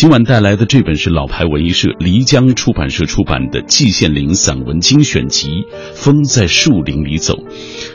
[0.00, 5.48] 今晚带来的这本是老牌文艺社漓江出版社出版的季羡林散文精选集
[5.94, 7.34] 《风在树林里走》。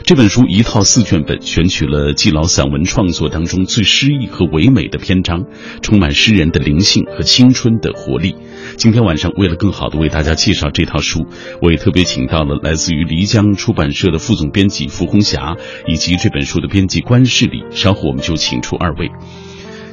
[0.04, 5.46] 这本书一套四卷本，选取了季老散文创作当中最诗意和唯美的篇章，
[5.82, 8.36] 充满诗人的灵性和青春的活力。
[8.76, 11.26] 今天晚上，为了更好的为大家介绍这套书，
[11.60, 15.56] 我也特别请到了来自于漓江出版社的副总编辑符红霞，
[15.88, 17.64] 以及这本书的编辑关世礼。
[17.72, 19.10] 稍后我们就请出二位。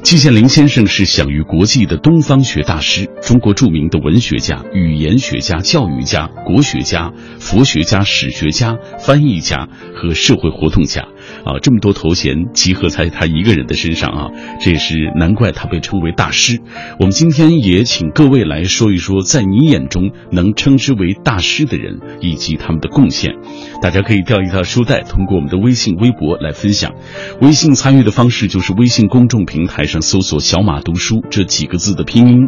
[0.04, 11.08] 季羡林先生是享誉国际的东方学大师，中国著名的文学家、语言学家、教育家、国学家、佛学家、史学家、翻译家和社会活动家。
[11.44, 14.30] 啊，这么多头衔集合在他一个人的身上啊，
[14.60, 16.60] 这也是难怪他被称为大师。
[16.98, 23.34] 我们今天也请各位来说一说，在你眼中能称之为大师的人以及他们的贡献。
[23.82, 26.94] 大家可以调一调书袋，通过我们的微信、微博来分享。
[27.40, 32.46] 微信参与的方式就是微信公众平台上搜索“小马读书”这几个字的拼音；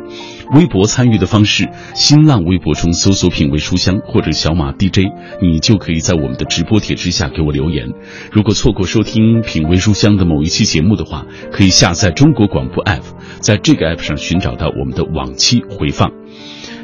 [0.54, 5.00] 微博参与的方式，新浪微博中搜索“品味书香”或者“小马 DJ”，
[5.42, 7.88] 你就可以在我们的直播帖之下给我留言。
[8.32, 13.02] 如果错过收听品味书香的某一期节目的话，可以下载中国广播 app，
[13.40, 16.10] 在这个 app 上寻找到我们的往期回放。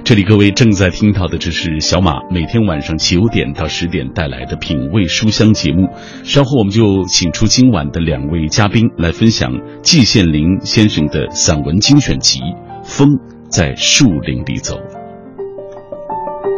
[0.04, 5.88] 这里各位正在听到的，这是小马每天晚上九点到十点带来的品味书香节目。
[6.24, 12.40] 稍后我们就请出今晚的两位嘉宾来分享季羡林先生的散文精选集
[12.82, 13.06] 《风
[13.48, 14.76] 在树林里走》。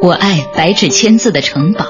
[0.00, 1.84] 我爱白纸千字的城堡。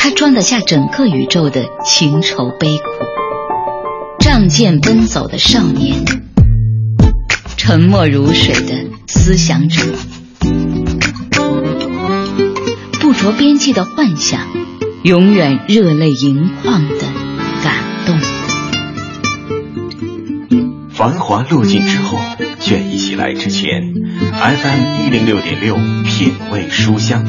[0.00, 2.84] 它装得下整个宇宙的情愁悲苦，
[4.20, 6.04] 仗剑奔走的少年，
[7.56, 9.82] 沉默如水的思想者，
[13.00, 14.46] 不着边际的幻想，
[15.02, 17.00] 永远热泪盈眶的
[17.64, 17.74] 感
[18.06, 18.18] 动。
[20.90, 22.18] 繁华落尽之后，
[22.60, 23.82] 倦意袭来之前
[24.32, 27.26] ，FM 一零六点六，品味书香，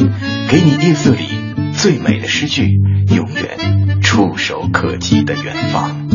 [0.48, 1.49] 给你夜色里。
[1.82, 2.78] 最美的诗句，
[3.16, 6.10] 永远触手可及的远方。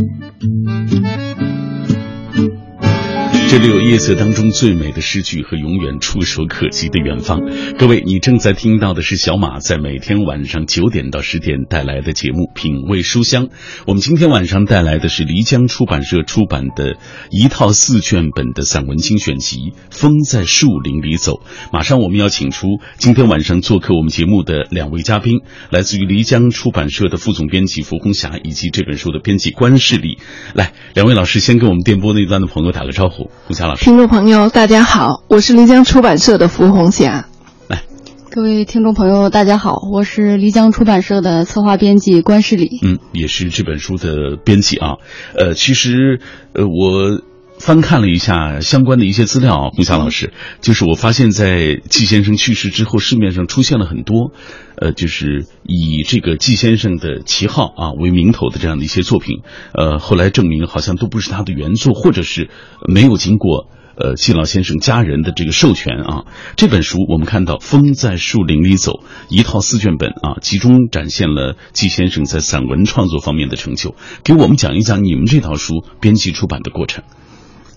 [3.54, 7.40] 这里有夜色当中最美的诗句和永远触手可及的远方。
[7.78, 13.46] 各位，你正在听到的是小马在每天晚上九点到十点带来的节目《品味书香》。
[13.86, 16.96] 我们今天晚上带来的是漓江出版社出版的
[17.30, 21.34] 一套四卷本的散文精选集《风在树林里走》。
[21.72, 22.66] 马上我们要请出
[22.96, 30.18] 今天晚上做客我们节目的两位嘉宾，来自于漓江出版社的副总编辑符红霞以及这本书的编辑关世礼。
[30.54, 33.30] 来，两位老师先跟我们电波那端的朋友打个招呼。
[33.46, 37.28] 红霞老师，听众朋友，大家好，我是漓江出版社的符红霞。
[37.68, 37.82] 来，
[38.30, 42.80] 各位听众朋友，大家好，我是漓江出版社的策划编辑关世礼。
[42.82, 44.94] 嗯，也是这本书的编辑啊。
[45.36, 46.20] 呃，其实，
[46.54, 47.20] 呃，我
[47.58, 54.32] 翻看了一下相关的一些资料啊，红霞老师，就是我发现，在季先生去世之后，市面上出现了很多，
[54.76, 59.38] 呃，就是以这个季先生的旗号啊为名头的这样的一些作品，
[59.72, 62.50] 呃，后来证明好像都不是他的原作，或者是
[62.86, 66.24] 没有经过呃季老先生家人的这个授权啊。
[66.56, 68.92] 这本书我们看到《风在树林里走》
[69.30, 73.94] 一套四卷本啊，集中展现了季先生在散文创作方面的成就。
[74.22, 77.04] 给我们讲一讲你们这套书编辑出版的过程。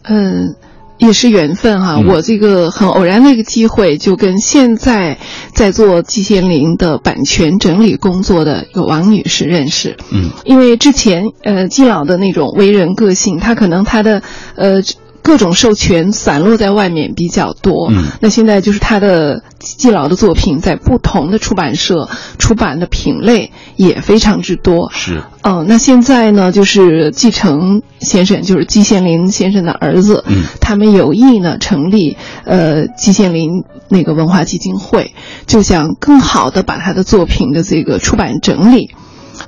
[0.10, 0.56] 嗯，
[0.98, 2.00] 也是缘分哈。
[2.00, 5.18] 我这个很偶然的一个机会，就跟现在
[5.54, 9.98] 在做季羡林的版权整理工作的有王女士认识。
[10.12, 14.22] 嗯，因为之前呃季老的那种为人个性，他可能他的
[14.56, 14.82] 呃。
[15.28, 22.08] 各种授权散落在外面比较多，嗯，那现在就是他的季老的作品在不同的出版社
[22.40, 32.16] 出版的品类也非常之多，是，嗯，那现在呢，就是季承先生，就是季羡林先生的儿子，嗯，他们有意呢成立
[32.46, 35.14] 呃季羡林那个文化基金会，
[35.46, 38.92] 就想更好的把他的作品的这个出版整理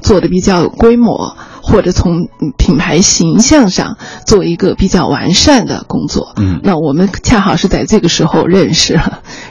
[0.01, 1.37] 做的比较有规模。
[1.69, 6.33] 或者从品牌形象上做一个比较完善的工作。
[6.37, 8.99] 嗯，那我们恰好是在这个时候认识，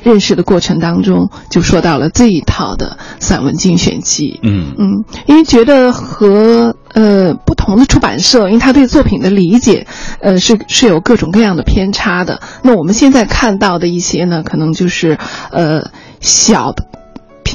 [0.02, 4.40] 认识的过程当中就说到了这一套的散文精选集。
[4.43, 9.87] 嗯嗯，因为觉得和呃不同的出版社，因为他对作品的理解，
[10.20, 12.40] 呃是是有各种各样的偏差的。
[12.62, 15.19] 那我们现在看到的一些呢，可能就是
[15.52, 15.90] 呃
[16.20, 16.84] 小的。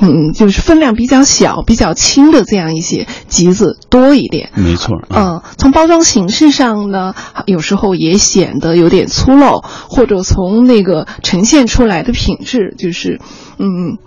[0.01, 5.01] 嗯，就是分量比较小、比较轻的这样一些橘子多一点，没错。
[5.09, 7.13] 嗯，从包装形式上呢，
[7.45, 13.19] 有时候也显得有点粗陋，或者从那个呈现出来的品质，就是
[13.57, 13.97] 嗯，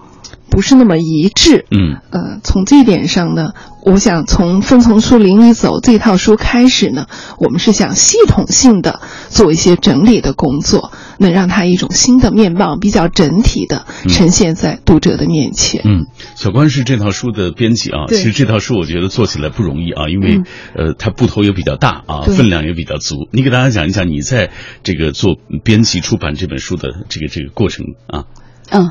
[0.51, 1.67] 不是那么一致。
[1.71, 3.53] 嗯，呃，从这一点上呢，
[3.85, 7.07] 我想从《风从树林里走》这套书开始呢，
[7.39, 15.83] 我们是想系统性的做一些整理的工作，能让它一种新的面貌比较整体的呈现在读者的面前。
[15.85, 18.07] 嗯，小关是这套书的编辑啊。
[18.09, 20.43] 其实这套书我觉得做起来不容易啊，因为、
[20.75, 23.29] 呃，它部头也比较大啊，分量也比较足。
[23.33, 24.51] 你给大家讲一讲你在
[24.83, 28.25] 这个做编辑出版这本书的这个这个过程啊。
[28.71, 28.91] 嗯，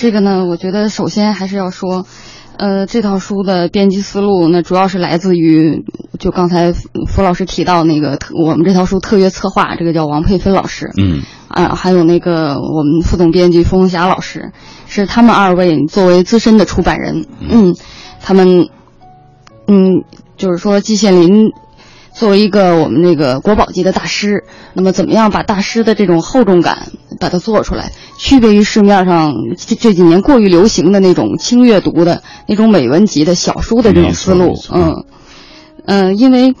[0.00, 2.06] 这个呢，我觉得首先还是要说，
[2.56, 5.84] 呃，这套书的编辑思路，那主要是来自于
[6.18, 14.52] 就刚才付老师提到那个特我们这套书特约策划，这个叫王佩芬老师，嗯，啊，还有那个我们副总编辑冯红霞老师，
[14.88, 17.74] 是他们二位作为资深的出版人，嗯，
[18.22, 18.70] 他们，
[19.66, 20.02] 嗯，
[20.38, 21.50] 就是说季羡林。
[22.20, 24.44] 作为一个我们那个国宝级的大师，
[24.74, 26.88] 那么怎么样把大师的这种厚重感
[27.18, 34.54] 把它做出来，区别于市面上这这几年过于流行的那种轻阅读的那种美文集的小书的这种思路？
[34.70, 35.06] 嗯
[35.86, 36.54] 嗯、呃，因为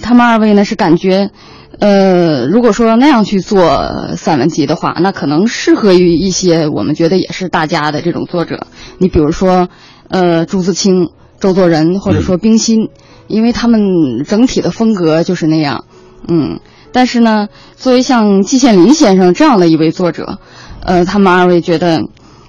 [0.00, 1.32] 他们二位呢是感觉，
[1.80, 8.68] 呃，如果说那样去做散文集的话，那可能适合于一些我们觉得也是大家的这种作者，
[8.98, 9.68] 你比如说，
[10.06, 11.08] 呃，朱自清、
[11.40, 12.90] 周作人，或者说冰心。
[13.26, 15.84] 因为他们整体的风格就是那样，
[16.28, 16.60] 嗯，
[16.92, 20.38] 但是呢，作为像季羡林先生这样的一位作者，
[20.80, 22.02] 呃，他们二位觉得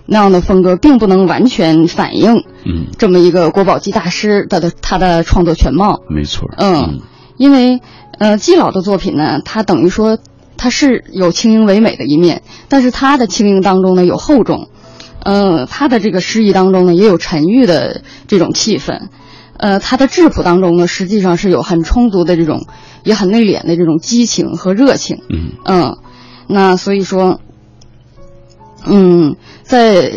[0.06, 6.02] 那样的风格并不能完全反映，嗯，这么一个国宝级大师他的他的创作全貌。
[6.10, 7.00] 没错，嗯，
[7.38, 7.82] 因为
[8.20, 10.20] 呃，季老的作品呢，他等于说
[10.58, 14.70] 他是有轻盈唯美的一面，但是他的轻盈当中呢有厚重，
[15.24, 19.08] 呃，他的这个诗意当中呢也有沉郁的这种气氛。
[19.58, 22.68] 呃，他的质朴当中呢，实际上是有很充足的这种，
[23.04, 25.22] 也很内敛的这种激情和热情。
[25.30, 25.98] 嗯嗯，
[26.48, 27.40] 那所以说，
[28.86, 30.12] 嗯，在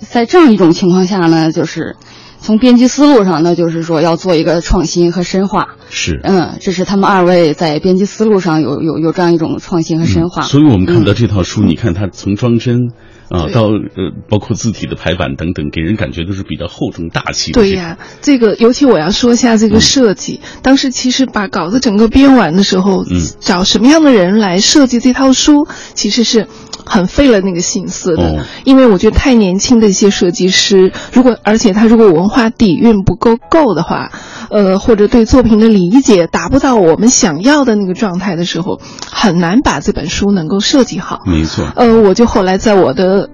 [0.00, 1.96] 在这样一种情况下呢，就是
[2.38, 5.76] 从编辑思路上呢，就是说要做一个创新和深化。
[5.90, 10.42] 是，嗯，这是他们二位在编辑思路上有有有这样一种创新和深化。
[10.42, 12.90] 嗯、所以我们看到这套书，嗯、你看它从装帧。
[13.30, 17.60] 啊，到呃，包括字体的排版等等，给人感觉都是比较厚重大气的。
[17.60, 20.40] 对呀，这个尤其我要说一下这个设计。
[20.42, 26.46] 嗯、当时其实把稿子整个编完的时候，嗯，找什么样的人来设计这套书，其实是
[26.84, 28.22] 很费了那个心思的。
[28.22, 34.12] 哦、因为我觉得太年轻的一些设计师，如果而且他如果文化底蕴不够够的话，
[34.54, 38.80] 呃，或者对作品的理解达不到我们想要的那个状态的时候，
[39.10, 41.22] 很难把这本书能够设计好。
[41.26, 41.66] 没错。
[41.74, 43.30] 呃，我就后来在我的。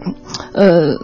[0.54, 0.94] 呃，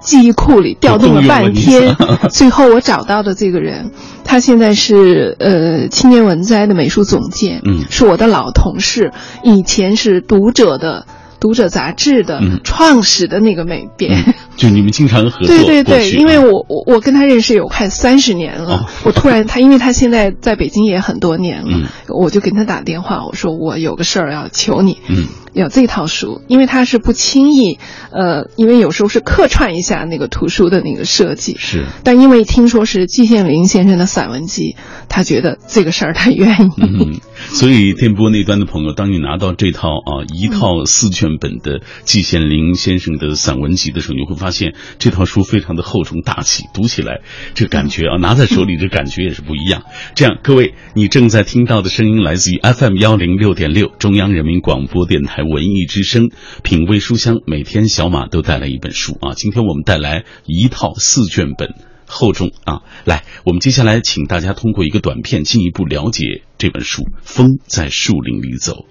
[0.00, 1.96] 记忆库里调动了半天，
[2.30, 3.90] 最后我找到的这个人，
[4.24, 9.12] 他现在是呃青年文摘的美术总监，嗯，是我的老同事，
[9.42, 11.06] 以前是读者的。
[11.40, 15.46] 读者杂志的创始的那个美编，嗯、就你们经常合作。
[15.46, 27.78] 对对对，因为我我我跟他认识有快三十年了，哦、我突然他因为他现在在北京也很多年了，嗯、我就给他打电话，我说我有个事儿要求你，嗯，要这套书，因为他是不轻易，
[28.12, 34.76] 呃，因为有时候是客串一下那个图书的那个设计，是，但因为听说是季羡林先生的散文集，
[35.08, 41.30] 他觉得这个事儿他愿意，嗯，所以电波那端的朋友，当你拿到这套啊一套四卷。
[41.40, 47.20] 本的季羡林先生的散文集的时候，你会发现这套书非常的厚重大气，读起来
[47.54, 49.82] 这感觉啊，拿在手里这感觉也是不一样。
[50.14, 56.30] 这样，各位，你正在听到的声音来自于 FM 幺零六点六中央人民广播电台文艺之声，
[56.62, 59.34] 品味书香，每天小马都带来一本书啊。
[59.34, 61.74] 今天我们带来一套四卷本。
[62.12, 62.80] 厚重啊！
[63.04, 68.84] 来，我们接下来请大家通过一个短片进一步了解这本书《风在树林里走》。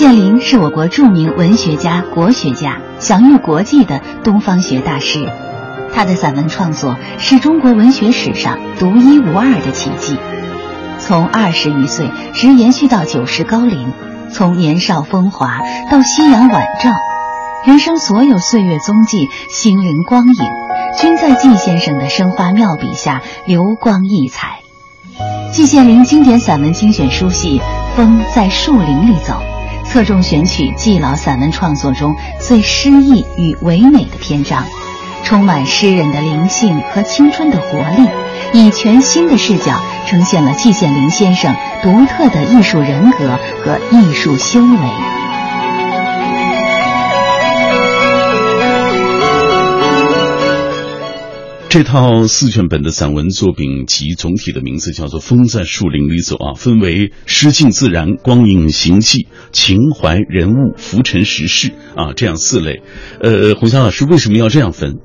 [0.00, 5.28] 季羡林是我国著名文学家、国学家，享誉国际的东方学大师。
[5.92, 10.16] 他的散文创作是中国文学史上独一无二的奇迹。
[10.98, 13.92] 从二十余岁直延续到九十高龄，
[14.32, 16.94] 从年少风华到夕阳晚照，
[17.66, 20.44] 人生所有岁月踪迹、心灵光影，
[20.98, 24.60] 均在季先生的生花妙笔下流光溢彩。
[25.52, 27.60] 季羡林经典散文精选书系
[27.96, 29.34] 《风在树林里走》。
[29.92, 34.64] 侧重选取季老散文创作中最诗意与唯美的篇章，
[35.24, 38.08] 充满诗人的灵性和青春的活力，
[38.52, 45.19] 以全新的视角呈现了季羡林先生独特的艺术人格和艺术修为。
[51.70, 62.82] 这套四卷本的散文作品集，总体的名字叫做《风在树林里走》啊，分为诗境自然、光影行迹、情怀人物、浮沉时事啊这样四类。
[63.20, 64.98] 呃，洪霞老师为什么要这样分？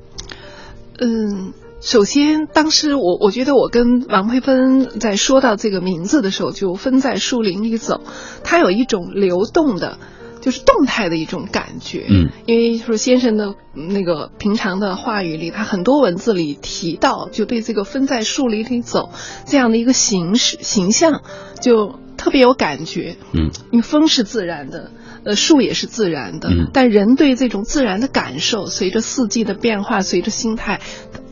[0.98, 1.52] 嗯。
[1.78, 8.00] 首先，当时我我觉得我跟王佩芬在说到这个名字的时候，就分在树林里走，
[8.42, 9.98] 它有一种流动的。
[10.46, 19.10] 就是动态的一种感觉，嗯，因为说先生的那个平常的话语里，他很多文字里提到，就对这个分在树林里走
[19.44, 21.22] 这样的一个形式形象，
[21.60, 24.92] 就特别有感觉，嗯，因为风是自然的，
[25.24, 30.80] 呃，树也是自然的，嗯，但人对这种自然的感受，随着四季的变化，随着心态，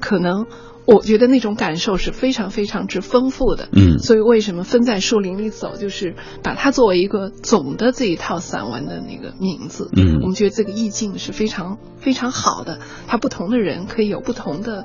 [0.00, 0.46] 可能。
[0.86, 14.84] 我觉得那种感受是非常非常之丰富的，嗯，所以为什么分在树林里走，就是把它作为一个总的这一套散文的那个名字，嗯，我们觉得这个意境是非常非常好的，它不同的人可以有不同的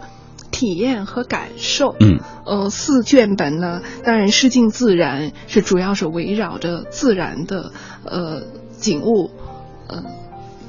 [0.51, 7.73] 体验和感受，嗯，呃，四卷本呢，当然诗境自然是主要是围绕着自然的
[8.05, 8.43] 呃
[8.77, 9.31] 景物，
[9.87, 10.18] 呃。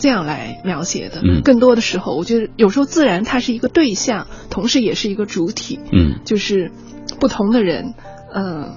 [0.00, 6.72] 这样来描写的，嗯，更多的时候，我觉得有时候自然它是一个对象，同时也是一个主体，嗯，就是
[7.20, 7.94] 不同的人，
[8.34, 8.72] 嗯，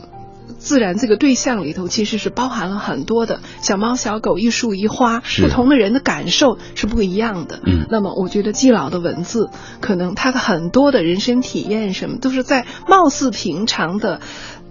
[0.60, 9.50] 自然这个对象里头其实是包含了很多的小猫小狗、一树一花，不同的人的感受是不一样的，嗯，那么我觉得季老的文字，
[9.80, 14.20] 可能他的很多的人生体验什么，都是在貌似平常的。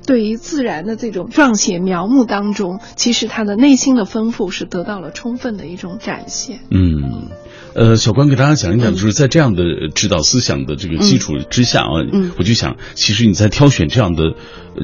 [0.07, 6.61] 对于自然的这种撰写描摹当中，其实他的内心的丰富是得到了充分的一种展现。
[6.71, 7.29] 嗯，
[7.75, 9.63] 呃，小关给大家讲一讲，就是在这样的
[9.95, 14.35] 指导思想的这个基础之下啊，嗯，我就想，其实你在挑选这样的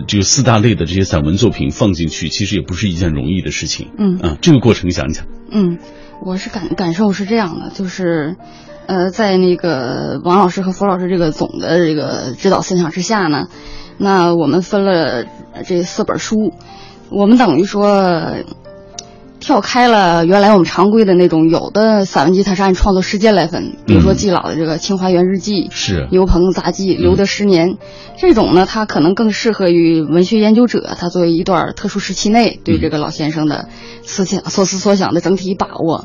[0.06, 3.88] 这个四大类的这些散文作品放进去，其实也不是一件容易的事情。
[3.98, 5.26] 嗯啊，这个过程讲讲。
[5.50, 5.78] 嗯，
[6.24, 8.36] 我是感感受是这样的，就是，
[8.86, 13.48] 呃，在那个王老师和佛老师这个总的这个指导思想之下呢。
[13.98, 15.24] 那我们分了
[15.66, 16.52] 这四本书，
[17.10, 18.34] 我们等于说
[19.40, 26.06] 跳开了原来我们常规的那种，有的散文集它是按创作时间来分，比如说季老的这个《清华园日记》是。
[26.10, 27.70] 刘鹏杂记《留的十年》，
[28.18, 33.68] 这种呢，它可能更适合于文学研究者，他作为一段特殊时期内对这个老先生的
[34.02, 36.04] 思想、所思所想的整体把握，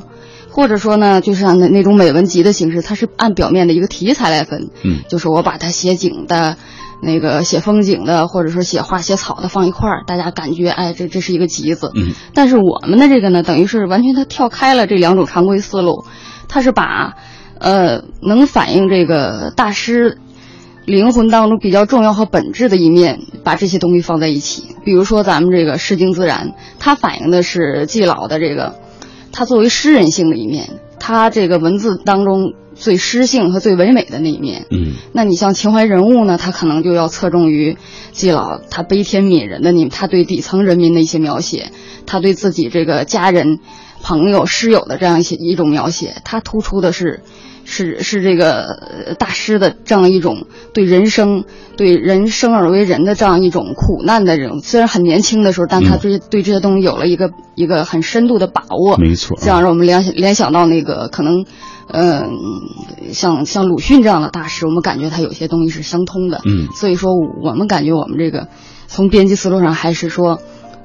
[0.49, 6.57] 或者说呢，就是按那那种美文集的形式，它是按表面的一个题材来分，嗯，就是我把它写景的。
[7.03, 11.91] 那个写风景的，或者说写花写草的放一块儿，大家感觉哎，这这是一个集子。
[11.95, 16.05] 嗯，但是我们的这个呢，等于是完全它跳开了这两种常规思路，
[16.47, 17.15] 它是把，
[17.59, 20.17] 呃，能反映这个大师
[20.85, 24.75] 灵魂当中比较重要和本质的一面，把这些东西放在一起。
[24.83, 28.75] 比如说咱们这个诗经自然，它反映的是季老的这个，
[29.31, 30.71] 他作为诗人性的一面，
[31.05, 32.53] 他这个文字当中。
[32.75, 37.77] 最诗性和最唯美的那一面，嗯，那你像情怀人物呢，他可能就要侧重于
[38.13, 41.71] 季老他悲天悯人的你，他对底层人民的一些描写，
[42.07, 43.59] 他对自己这个家人、
[44.01, 47.21] 朋友、师友的这样一些一种描写，他突出的是，
[47.65, 51.45] 是是这个大师的这样一种对人生、
[51.77, 61.45] 对人生而为人的这样一种苦难的这种，虽然很年轻的时候，但他对对这些东西有了一个一个很深度的把握，没错，这样让我们联想联想到那个可能。
[61.85, 62.31] 嗯，
[63.11, 66.39] 像像鲁迅这样的大师，我们感觉他有些东西是相通的。
[66.45, 67.11] 嗯，所以说
[67.43, 68.47] 我们感觉我们这个
[68.87, 70.39] 从编辑思路上还是说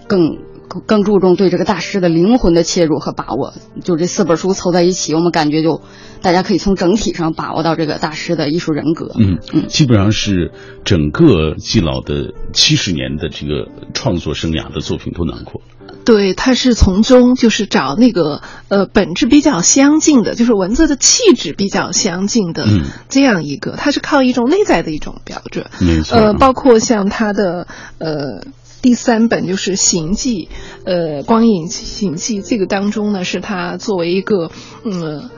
[0.09, 0.39] 更
[0.87, 3.55] 更注重对这个大师的灵魂的切入和把握。
[3.83, 5.83] 就这四本书凑在一起，我们感觉就
[6.23, 9.13] 大家可以从整体上把握到这个大师的艺术人格。
[9.19, 10.53] 嗯嗯，基本上是
[10.85, 15.63] 整个季老的七十年的这个创作生涯的作品都囊括。
[16.05, 22.67] 对，他是从中就是找那个呃本质比较相近的，就是文字的气质比较相近的
[23.11, 25.67] 这样一个，他是靠一种内在的一种标准。
[25.81, 26.17] 没错。
[26.17, 27.67] 呃，包括像他的
[27.99, 28.43] 呃
[28.81, 30.49] 第三本就是《行记》，
[30.85, 34.51] 呃《光影行记》这个当中呢，是他作为一个
[34.85, 35.31] 嗯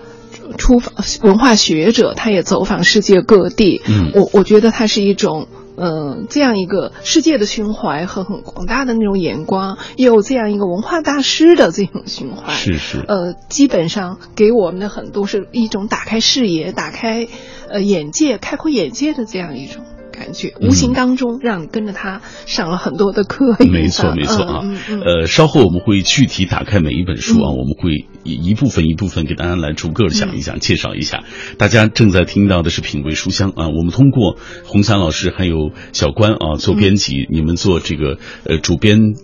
[0.59, 3.82] 出访文化学者，他也走访世界各地。
[3.88, 5.49] 嗯，我我觉得他是一种。
[5.82, 13.02] 嗯，这样一个世界的胸怀和很广大的那种眼光，也有这样一个文化大师的这种胸怀，是是。
[13.09, 17.28] 呃，基本上给我们的很多是一种打开视野、打开
[17.70, 19.82] 呃眼界、开阔眼界的这样一种。
[20.20, 24.62] 感觉无形当中让你跟着他上了很多的课，没错没错啊。
[25.02, 31.24] 呃，稍后我们会具体打开每一本书啊，我们会一部分一部分给大家来逐个讲一讲、介绍一下。
[31.56, 34.36] 大家正在听到的是品味书香啊，我们通过
[34.66, 39.14] 红霞老师还有小关啊做编辑，你们做这个呃主编。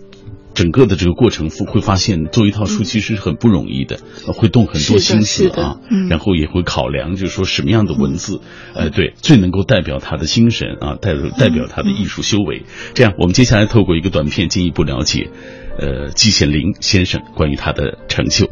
[0.57, 3.99] 整个的这个过程会发现做一套书其实是很不容易的，
[4.33, 5.77] 会动很多心思啊，
[6.09, 8.41] 然后也会考量，就是说什么样的文字，
[8.73, 12.65] 呃，对，最能够代表他的精神啊，代代表他的艺术修为。
[12.95, 15.29] 这样，我们接下来透过一个短片进一步了解，
[15.77, 18.49] 呃，季羡林先生关于他的成就。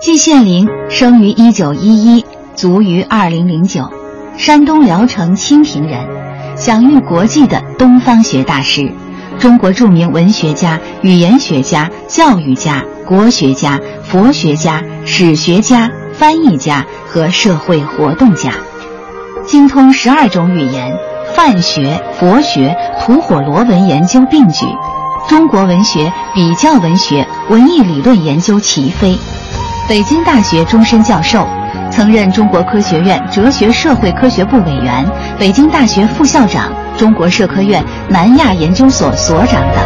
[0.00, 3.90] 季羡林生于一九一一，卒于二零零九，
[4.36, 6.06] 山东聊城清平人，
[6.56, 8.92] 享誉国际的东方学大师。
[9.38, 18.50] 中国著名文学家、语言学家、教育家、国学家、佛学家、史学家、翻译家和社会活动家，
[19.46, 20.92] 精通十二种语言，
[21.34, 24.66] 范学、佛学、吐火罗文研究并举，
[25.28, 29.16] 中国文学、比较文学、文艺理论研究齐飞，
[29.88, 31.46] 北京大学终身教授，
[31.92, 36.72] 曾任中国科学院哲学社会科学部委员，北京大学副校长。
[36.98, 39.78] 中国社科院南亚研究所所长等。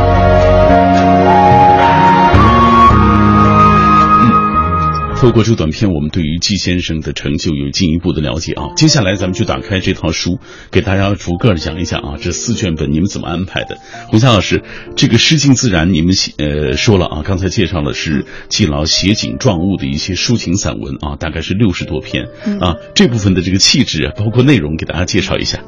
[4.22, 8.70] 嗯，透过这个短片，我们对于季先生的成就有进一步的了解啊。
[8.76, 10.38] 接下来，咱们就打开这套书，
[10.70, 12.14] 给大家逐个讲一讲啊。
[12.18, 13.76] 这四卷本你们怎么安排的？
[14.08, 14.62] 洪霞老师，
[14.96, 22.24] 这个诗境自然，你们写呃说了啊，刚才介绍的是季老写景状物的一些抒情散文啊，大概是六十多篇
[22.58, 22.76] 啊。
[22.94, 25.58] 这部分的这个气质，包括内容，给大家介绍一下。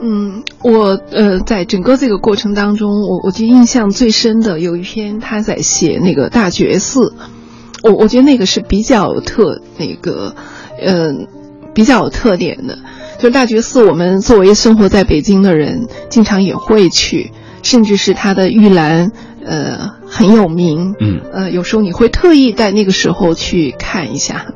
[0.00, 7.14] 嗯，我呃，在整个这个过程当中，我我觉得印象最深的有一篇他在写那个大觉寺，
[7.82, 10.34] 我我觉得那个是比较特那个，
[10.80, 11.26] 嗯，
[11.74, 12.78] 比较有特点的。
[13.18, 17.32] 就是大觉寺，我们作为生活在北京的人，经常也会去，
[17.64, 19.10] 甚至是它的玉兰，
[19.44, 20.94] 呃，很有名。
[21.00, 24.54] 嗯，呃，有时候你会特意在那个时候去看一下。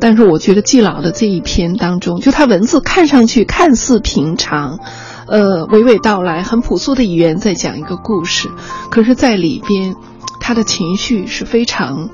[0.00, 4.78] 但是我觉得季老的这一篇当中，就他文字看上去看似平常，
[5.26, 8.48] 呃，娓娓道来，很朴素的语言在讲一个故事，
[8.90, 9.96] 可是，在里边，
[10.40, 12.10] 他的情绪是非常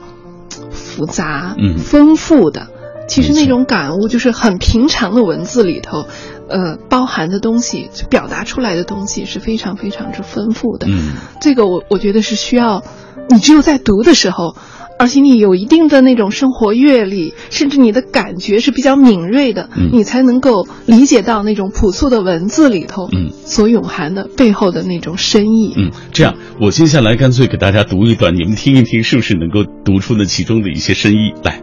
[0.71, 2.69] 复杂、丰富的。
[3.07, 6.07] 其实那种感悟，就是很平常的文字里头，
[6.49, 10.87] 呃，包含的东西，表达出来的东西是非常非常之丰富的。
[10.89, 12.83] 嗯，这个我我觉得是需要，
[13.29, 14.57] 你只有在读的时候。
[14.97, 25.75] 而且你有一定的那种生活阅历，甚至你的感觉是比较敏锐的，你才能够理解到那种朴素的文字里头，嗯，所蕴含的背后的那种深意。
[25.77, 31.61] 嗯，这样，我接下来干脆给大家读一段，你们听一听，是不是能够读出那其中的一些深意来？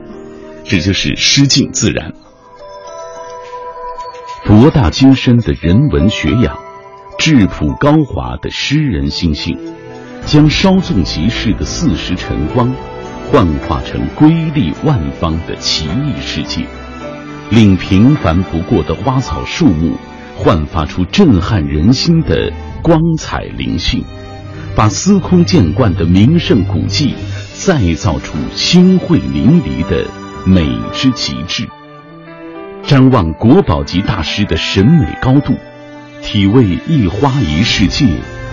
[0.63, 2.13] 这就是诗境自然，
[4.45, 6.57] 博大精深的人文学养，
[7.17, 9.57] 质朴高华的诗人心性，
[10.25, 12.71] 将稍纵即逝的四时晨光。
[13.31, 16.65] 幻化成瑰丽万方的奇异世界，
[17.49, 19.95] 令平凡不过的花草树木
[20.35, 22.51] 焕发出震撼人心的
[22.83, 24.03] 光彩灵性，
[24.75, 27.15] 把司空见惯的名胜古迹
[27.53, 30.05] 再造出星慧淋漓的
[30.45, 31.65] 美之极致。
[32.83, 35.55] 瞻望国宝级大师的审美高度，
[36.21, 38.05] 体味一花一世界，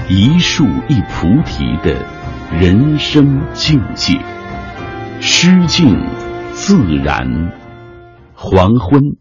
[0.08, 2.06] 一树一菩提的
[2.56, 4.16] 人生境界。
[5.20, 5.96] 诗境
[6.52, 7.52] 自然，
[8.35, 9.16] 黄昏，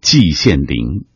[0.00, 1.06] 季羡林。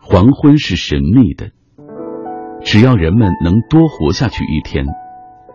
[0.00, 1.50] 黄昏是神秘的，
[2.62, 4.86] 只要人们能多活下去一天，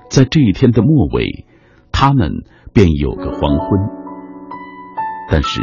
[0.09, 1.45] 在这一天的末尾，
[1.91, 3.79] 他们便有个黄昏。
[5.29, 5.61] 但是，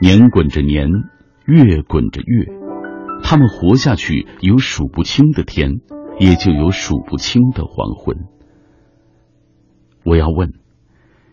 [0.00, 0.88] 年滚着年，
[1.46, 2.46] 月滚着月，
[3.22, 5.80] 他们活下去有数不清的天。
[6.22, 8.16] 也就有数不清的黄昏。
[10.04, 10.52] 我要问，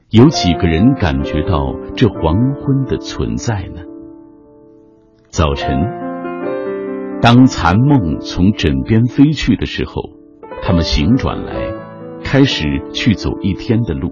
[0.10, 3.84] 有几个人感觉到这黄昏的存在呢？
[5.28, 5.78] 早晨，
[7.22, 9.94] 当残梦从枕边飞去的时候，
[10.64, 11.72] 他们醒转来，
[12.24, 14.10] 开始去走一天的路。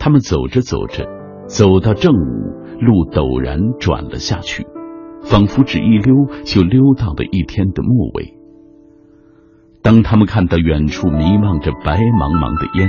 [0.00, 1.06] 他们走着走着，
[1.46, 2.16] 走到正午，
[2.80, 4.66] 路陡然转了下去，
[5.22, 8.33] 仿佛只一溜就溜到了一天的末尾。
[9.84, 12.88] 当他们看到远处弥漫着白茫茫的烟，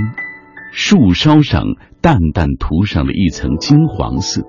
[0.71, 1.61] 树梢上
[2.01, 4.43] 淡淡涂上了一层金黄色，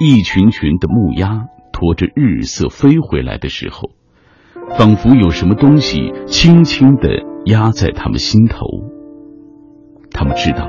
[0.00, 3.90] 一群群的木鸭驮着日色飞回来的时候，
[4.76, 8.66] 仿佛有什么东西轻轻地压在他们心头。
[10.10, 10.68] 他们知道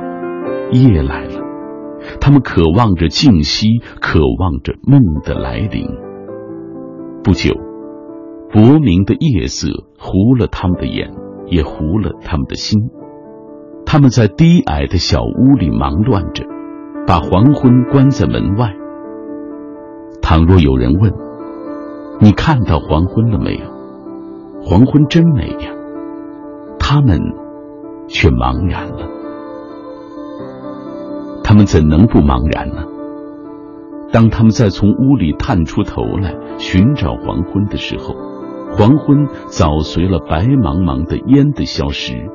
[0.72, 1.42] 夜来了，
[2.22, 3.70] 他们渴望着静息，
[4.00, 5.88] 渴望着梦的来临。
[7.24, 7.65] 不久。
[8.56, 9.68] 薄明的夜色
[10.00, 11.14] 糊了他们的眼，
[11.48, 12.90] 也糊了他们的心。
[13.86, 16.46] 他们在低矮的小屋里忙乱着，
[17.06, 18.74] 把黄昏关在门外。
[20.22, 21.12] 倘若有人问
[22.22, 23.66] 你看到黄昏了没有？
[24.62, 25.74] 黄昏真美呀，
[26.80, 27.20] 他们
[28.08, 29.06] 却茫然了。
[31.44, 32.86] 他们怎能不茫然呢？
[34.14, 38.16] 当他们再从屋里探出头来寻找黄昏的时候，
[38.78, 42.30] 黄昏早随了白茫茫的烟的消失，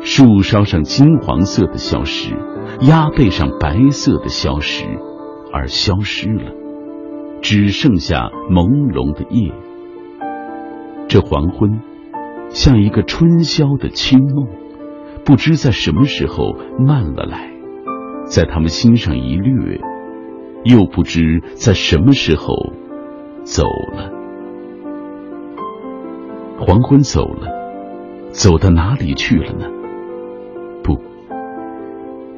[0.00, 2.34] 树梢上金黄色的消失，
[2.80, 4.86] 鸭背上白色的消失，
[5.52, 6.50] 而消失了，
[7.42, 9.52] 只剩下朦胧的夜。
[11.08, 11.78] 这黄昏，
[12.48, 14.48] 像一个春宵的清梦，
[15.26, 17.50] 不知在什么时候慢了来，
[18.24, 19.78] 在他们心上一掠，
[20.64, 22.72] 又不知在什么时候
[23.44, 24.15] 走了。
[26.58, 27.48] 黄昏走了，
[28.30, 29.66] 走到哪里去了呢？
[30.82, 30.98] 不，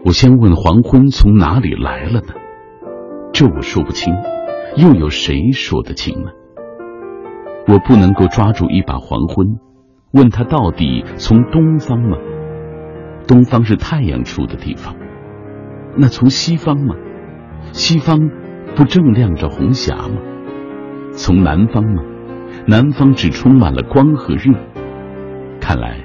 [0.05, 2.35] 我先问黄昏从哪里来了呢？
[3.33, 4.13] 这我说不清，
[4.77, 6.31] 又有谁说得清呢？
[7.69, 9.59] 我不能够抓住一把黄昏，
[10.13, 12.17] 问他到底从东方吗？
[13.29, 14.97] 东方是太阳出的地方。
[15.97, 16.97] 那从西方吗？
[17.73, 18.19] 西方
[18.75, 20.17] 不正亮着红霞吗？
[21.13, 22.03] 从南方吗？
[22.67, 24.53] 南方只充满了光和热。
[25.61, 26.01] 看来，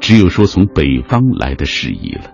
[0.00, 2.30] 只有说从北方来的适宜了。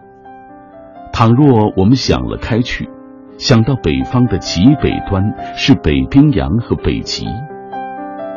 [1.12, 2.88] 倘若我们想了开去，
[3.37, 5.23] 想到北方的极北端
[5.57, 7.27] 是北冰洋和北极。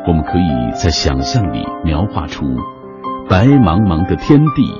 [0.06, 2.44] 我们可以在想象里描画出
[3.28, 4.70] 白茫茫的天地、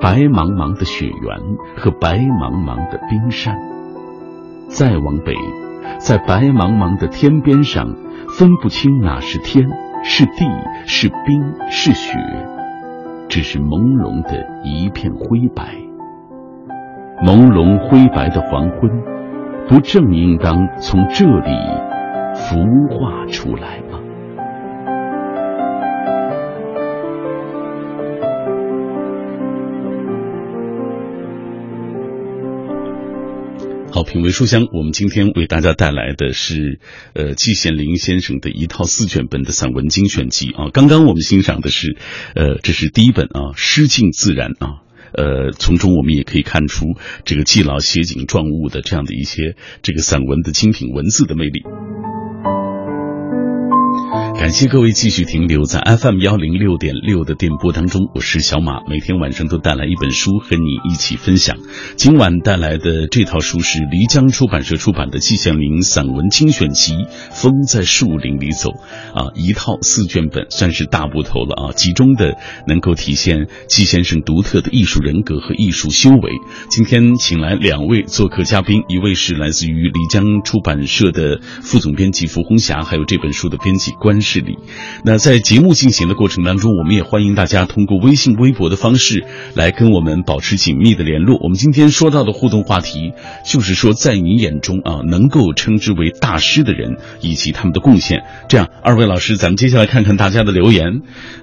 [0.00, 1.38] 白茫茫的雪原
[1.76, 3.54] 和白茫茫的冰山。
[4.68, 5.34] 再往北，
[5.98, 7.94] 在白茫茫的天边上，
[8.38, 9.68] 分不清哪是天、
[10.02, 10.46] 是地、
[10.86, 12.16] 是冰、是雪，
[13.28, 15.62] 只是朦胧的一片灰白。
[17.22, 18.90] 朦胧灰白的黄昏，
[19.68, 21.50] 不正应当从这里
[22.34, 23.78] 孵化出来？
[23.92, 23.99] 吗，
[34.10, 36.80] 品味书香，我们今天为大家带来的是，
[37.12, 40.68] 呃，季羡林先生的一套四卷本的散文精选集啊。
[40.72, 41.96] 刚刚我们欣赏的是，
[42.34, 51.62] 呃，这是第一本啊，诗境自然啊，呃，从中我们也可以看出这个季老写景状物的这样的一些这个散文的精品文字的魅力。
[54.50, 61.56] 感谢各位继续停留在 FM 幺零六点六的电波当中，我是小马，每天晚上都带来一本书和你一起分享。
[61.94, 66.94] 今晚带来的这套书是漓江出版社出版的季羡林散文精选集
[67.30, 68.70] 《风在树林里走》
[69.14, 72.36] 啊，一套四卷本，算是大部头了啊，集中的
[72.66, 76.32] 能够体现季先生独特的艺术人格和艺术修为。
[76.68, 84.39] 今天请来两位做客嘉宾，一位是来自于漓江出版社的副总编辑符红霞，还有这本书的编辑关世。
[85.04, 89.24] 那在节目进行的过程当中，我们也欢迎大家通过微信、微博的方式
[89.54, 91.38] 来跟我们保持紧密的联络。
[91.42, 93.12] 我们今天说到的互动话题，
[93.46, 98.22] 就是说在你眼中啊，能够称之为大师的人以及他们的贡献。
[98.48, 101.00] 这样，二位老师，咱们接下来看看大家的留言。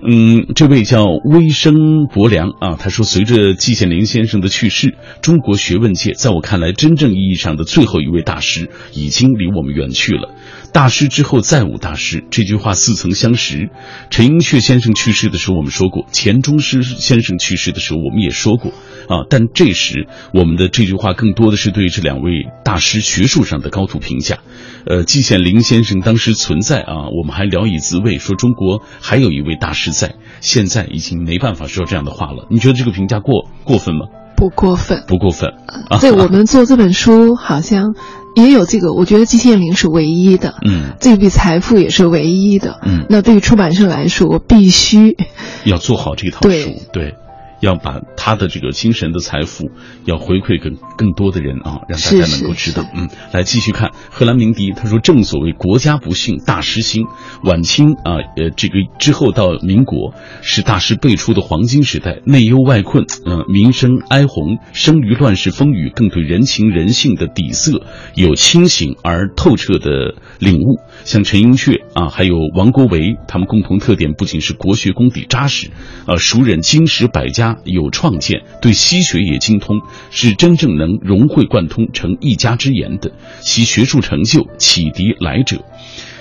[0.08, 10.34] 嗯，这位叫微生薄凉啊，他说，随着季羡林先生的去世，中国学问界在我看来，真正意义上的最后一位大师已经离我们远去了。
[10.74, 13.70] 大师之后再无大师，这句话似曾相识。
[14.10, 18.72] 陈寅恪先生去世的时候，我们说过；钱钟书先生去世的时候，我们也说过。
[19.10, 24.40] 啊，但这时我们的这句话更多的是对这两位大师学术上的高度评价。
[24.86, 30.16] 呃，季羡林先生当时存在啊，我们还聊以自慰，说中国还有一位大师在。
[30.40, 32.48] 现在已经没办法说这样的话了。
[32.50, 34.08] 你觉得这个评价过过分吗？
[34.38, 35.50] 不过分，不过分。
[35.90, 37.96] 啊对我们做这本书，好像。
[38.44, 45.18] 也有这个，我觉得季羡林是唯一的，嗯，这笔财富也是唯一的，嗯，那对于出版社来说，必须
[45.66, 47.16] 要做好这套书，对。
[47.60, 49.72] 要把他的这个精神的财富
[50.06, 52.86] 要回馈给更多的人啊，让大家能够知道。
[52.96, 57.06] 嗯，来继续看荷兰鸣笛，他说：“正所谓国家不幸大师兴，
[57.44, 70.80] 晚清啊，呃，这个之后到民国是大师辈出的黄金时代，内忧外困，嗯，民生哀鸿，生于乱世风雨，更对人情人性的底色有清醒而透彻的领悟。
[71.06, 75.72] 像陈寅恪啊，还有王国维，他们共同特点不仅是国学功底扎实，
[76.06, 79.82] 呃，熟稔经史百家。”有创建，对西学也精通，
[80.12, 83.12] 是真正能融会贯通成一家之言的。
[83.42, 85.64] 其学术成就启迪来者。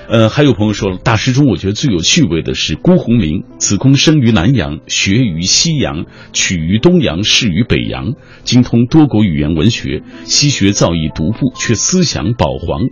[0.09, 3.43] 呃，还有朋友说了，大师中我觉得最有趣味的是辜鸿铭。
[3.59, 8.13] 子贡生于南阳，学于西阳，取于东阳，仕于北阳，
[8.45, 10.05] 精通多国语言文学。
[10.25, 12.83] 西学造诣独步，却思想保皇。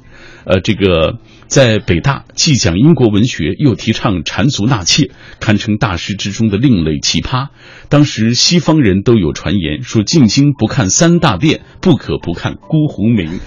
[0.46, 7.48] 呃，这个在北大既讲英国文学，又提倡缠足纳妾，堪称大师之中的另类奇葩。
[7.88, 13.40] 当时西方人都有传言说，进京不看三大殿，不可不看辜鸿铭。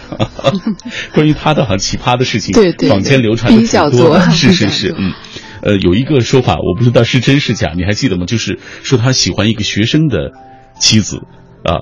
[1.13, 5.13] 关于他的哈奇葩的事情，对对，坊间流传的比较多，是是是，嗯。
[5.61, 8.25] 呃，有一个说法，我不知道是真是假，你还记得吗？
[8.25, 10.31] 就是说他喜欢一个学生的
[10.79, 11.23] 妻子
[11.63, 11.81] 啊，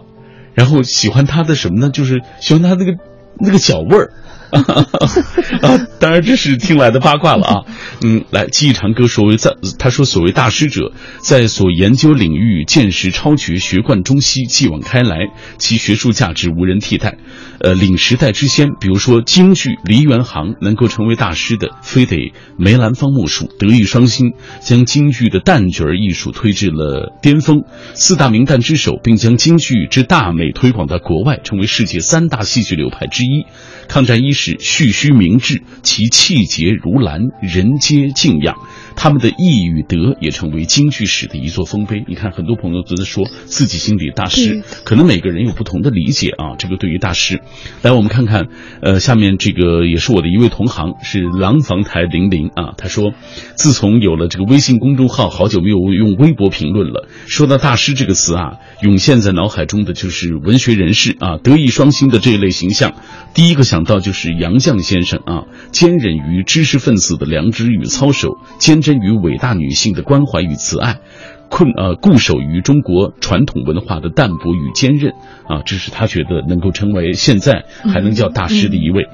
[0.54, 1.90] 然后喜欢他的什么呢？
[1.90, 2.94] 就是喜欢他那个
[3.40, 4.14] 那个脚味儿。
[5.62, 7.62] 啊，当然这是听来的八卦了啊。
[8.02, 15.18] 嗯，来记忆长歌所谓在他说所谓大师者，在所研究领域见识超绝，学贯中西，继往开来，
[15.58, 17.18] 其学术价值无人替代。
[17.60, 23.50] 呃，领时代之先，比如说京剧梨园行能够成为大师的，非得梅兰芳莫属。
[23.58, 33.46] 德艺双馨，将京剧的旦角艺术推至了巅峰，四大名旦之首，并将京剧之大美推广到国外，成为世界三大戏剧流派之一。
[33.88, 38.56] 抗战伊始，蓄须明志，其气节如兰，人皆敬仰。
[38.96, 42.04] 他们的义与德也成为京剧史的一座丰碑。
[42.08, 46.56] 你看，很多朋友都在说自己心里大师，可能每个人有不同的理解啊。
[46.58, 47.42] 这个对于大师，
[47.82, 48.48] 来我们看看，
[48.82, 52.74] 呃，下面这个也是我的一位同行，是廊坊台玲玲啊。
[52.78, 53.14] 他说，
[53.56, 57.08] 自从有了这个微信公众号，好久没有用微博评论了。
[57.28, 62.94] 说到大师这个词啊，涌现在脑海中的就是文学人士啊，德艺双馨的这一类形象。
[63.34, 71.00] 第一个想到就是杨绛先生啊，坚忍于知识分子的良知与操守，坚真与伟大女性的关怀与慈爱。
[71.50, 75.14] 困呃固守于中国传统文化的淡泊与坚韧
[75.48, 79.08] 啊，这是他觉得能够成为现在还能叫大师的一位。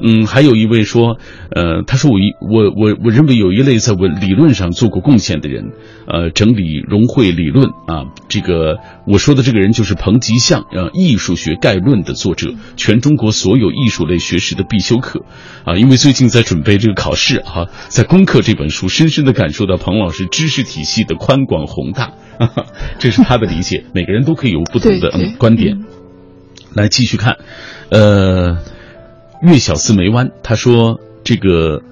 [0.00, 1.18] 嗯，还有一位说，
[1.50, 5.72] 呃，他说我一我我我认为有一类在文理论上做过贡献的人，
[6.06, 15.24] 呃，整理融汇理论啊，这个我说的这个人就是彭吉相，呃，艺术学概论的作者，全中国所有艺术类学识的必修课
[15.64, 15.76] 啊。
[15.76, 21.66] 因为最近在准备这个考试哈，在攻克这本书，深深的感受到彭老师知识体系的宽广。
[21.82, 22.12] 宏大，
[22.98, 23.84] 这是他的理解。
[23.94, 25.84] 每个人都可以有不同的观点。
[26.74, 27.38] 来继续看，
[27.90, 28.58] 呃，
[29.42, 31.82] 月小四梅湾，他说这个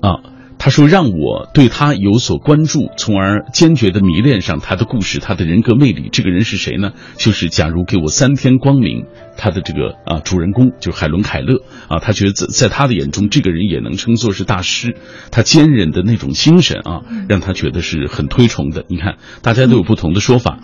[0.00, 0.20] 啊，
[0.58, 6.08] 他说让我对他有所关注，从而坚决的迷恋上他的故事，他的人格魅力。
[6.12, 6.92] 这个人是谁呢？
[7.16, 9.06] 就是假如给我三天光明。
[9.38, 14.96] 他的这个啊主人公就是海伦凯勒啊，他觉得在在他的眼中，这个人也能称作是大师。
[15.30, 18.84] 他坚韧的那种精神啊，让他觉得是很推崇的。
[18.88, 20.58] 你看，大家都有不同的说法。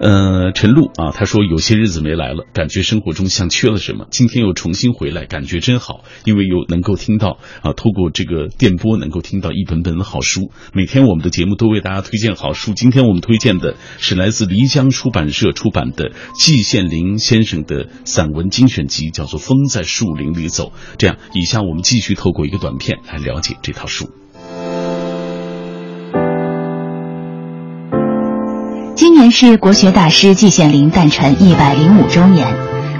[0.00, 4.06] 呃，陈露啊，他说有些日子没来了，感觉生活中像缺了什么。
[4.10, 10.52] 今天又重新回来，感觉真好，因为有能够听到啊，透过这个电波能够听到一本本的好书。
[10.72, 12.74] 每天我们的节目都为大家推荐好书。
[12.74, 17.88] 今天我们推荐的是来自漓江出版社出版的季羡林先生的。
[18.20, 20.64] 散文精选集叫做《风在树林里走》，
[20.98, 24.10] 这样，以下我们继续透过一个短片来了解这套书。
[28.94, 32.46] 今年是国学大师季羡林诞辰一百零五周年，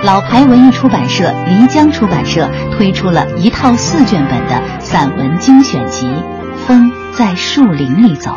[0.05, 6.07] 老牌文艺出版社漓江出版社推出了一套四卷本的散文精选集
[6.67, 8.31] 《风在树林里走》。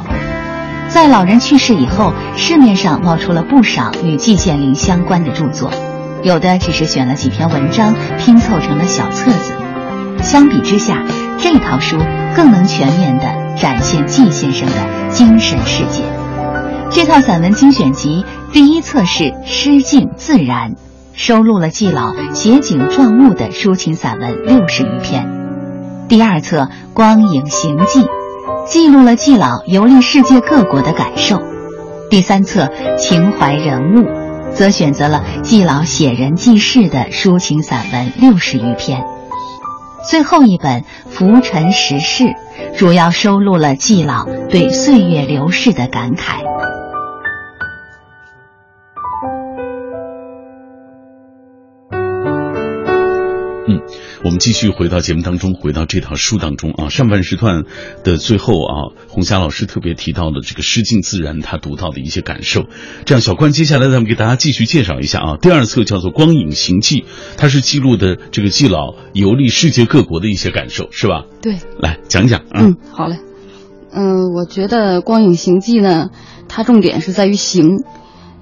[0.90, 5.72] 在老人去世以后，市面上冒出了不少与季羡林相关的著作。
[6.24, 9.54] 有的只是选了几篇文章拼凑成了小册子，
[10.24, 11.04] 相比之下，
[11.42, 11.98] 这套书
[12.34, 13.26] 更能全面地
[13.58, 16.02] 展现季先生的精神世界。
[16.90, 20.72] 这套散文精选集第一册是《诗境自然》，
[21.14, 25.26] 收录了季老写景状物的抒情散文六十余篇；
[26.08, 26.62] 第二册
[26.94, 28.02] 《光影行迹》，
[28.66, 31.40] 记录了季老游历世界各国的感受；
[32.10, 34.00] 第三册《情怀人物》。
[34.56, 39.04] 则选择了季老写人记事的抒情散文六十余篇，
[40.10, 42.24] 最后一本《浮沉时事》
[42.78, 46.53] 主要收录了季老对岁月流逝的感慨。
[54.44, 56.90] 继续回到节目当中，回到这套书当中啊。
[56.90, 57.64] 上半时段
[58.04, 62.66] 的最后啊，红霞老师特别提到了这个诗境自然，他读到的一些感受。
[63.06, 65.38] 这样，小关接下来咱们给大家继续介绍一下啊。
[65.42, 66.98] 第二册叫做《光影行记》，
[67.38, 71.24] 它是记录的这个季老游历世界各国的一些感受，是吧？
[71.42, 72.42] 对，来讲讲。
[72.54, 73.20] 嗯，好嘞。
[73.94, 76.10] 嗯，我觉得《光影行记》呢，
[76.50, 77.86] 它重点是在于行，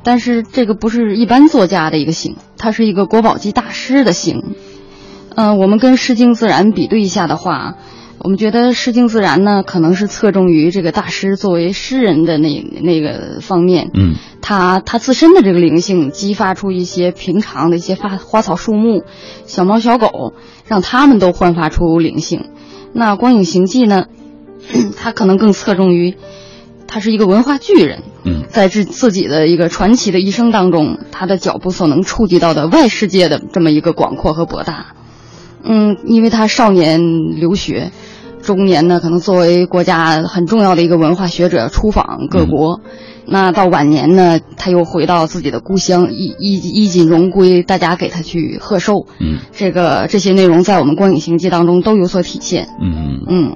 [0.04, 4.56] 但是这个不是一般作家的一个行，它是一个国宝级大师的行。
[5.36, 7.76] 嗯，我们跟《诗经自然》比对一下的话，
[8.20, 13.90] 我们觉得诗经自然呢，可能是侧重于这个大师作为诗人的那那个方面。
[13.94, 19.04] 嗯，他他自身的这个灵性，激发出一些平常的一些花花草树木、
[19.46, 20.34] 小猫小狗，
[20.68, 22.50] 让他们都焕发出灵性。
[22.94, 24.08] 那《光影行迹》呢，
[24.98, 26.18] 他可能更侧重于，
[26.88, 28.04] 他是一个文化巨人。
[28.24, 34.94] 嗯，在自自己的一个传奇的一生当中，他的脚步所能触及到的外世界的这么一个广阔和博大。
[35.64, 37.00] 嗯，因为他少年
[37.40, 37.92] 留学，
[38.42, 42.82] 中年呢可能作为国家很重要的一个文化学者出访各国，
[43.26, 49.06] 那到晚年呢他又回到自己的故乡，衣衣衣锦荣归，大家给他去贺寿。
[49.20, 52.68] 嗯，这个这些内容在我们《光影行记》当中都有所体现。
[52.82, 53.56] 嗯嗯，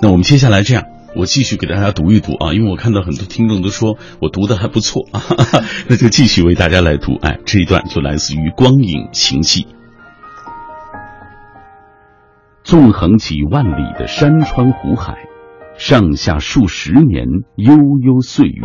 [0.00, 0.84] 那我们接下来这样。
[1.16, 5.22] 我继续给大家读一读啊，因为我看到很多听众都说我读的还不错啊，
[5.86, 7.12] 那就继续为大家来读。
[7.22, 9.60] 哎，这一段就来自于《光影行记》。
[12.64, 15.28] 纵横几万里的山川湖海，
[15.76, 18.64] 上下数十年悠悠岁月，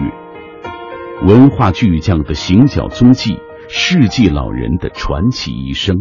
[1.28, 5.98] 文化巨匠的行脚踪迹，世纪老人的传奇一生。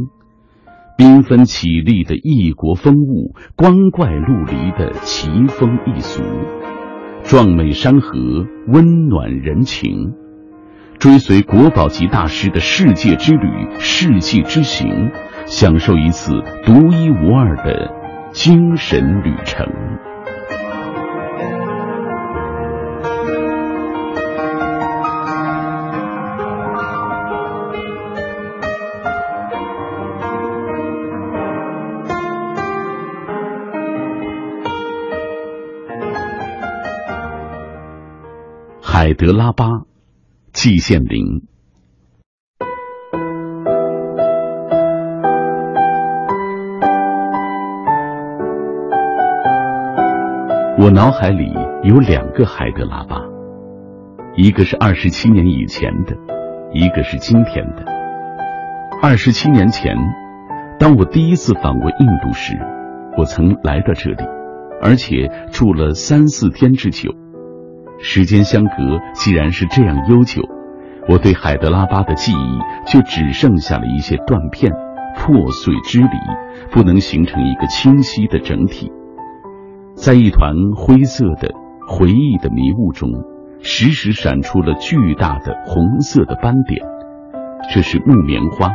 [0.96, 6.22] 缤纷绮丽的异国风物，光怪陆离的奇风异俗，
[7.24, 10.12] 壮美山河，温暖人情，
[11.00, 15.10] 追随国宝级大师的世界之旅、世纪之行，
[15.50, 16.30] 享受一次
[16.64, 17.90] 独一无二的
[18.32, 19.66] 精神旅程。
[38.80, 39.82] 海德拉巴，
[40.52, 41.42] 季羡林。
[50.80, 53.20] 我脑海里有两个海德拉巴，
[54.36, 56.16] 一个是二十七年以前的，
[56.72, 57.84] 一个是今天的。
[59.02, 59.96] 二十七年前，
[60.78, 62.56] 当我第一次访问印度时，
[63.16, 64.24] 我曾来到这里，
[64.80, 67.12] 而且住了三四天之久。
[67.98, 68.70] 时间相隔
[69.14, 70.42] 既然是这样悠久，
[71.08, 74.72] 我对海德拉巴的记忆就只剩下了一些断片、
[75.16, 76.08] 破碎支离，
[76.70, 78.92] 不能形成一个清晰的整体。
[79.98, 81.50] 在一团灰色的
[81.88, 83.10] 回忆的迷雾中，
[83.60, 86.86] 时时闪出了巨大的红色的斑点，
[87.74, 88.70] 这是木棉花。